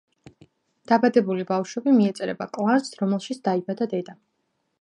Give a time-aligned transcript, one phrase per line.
[0.91, 4.21] დაბადებული ბავშვები მიეწერება კლანს, რომელშიც დაიბადა დედა.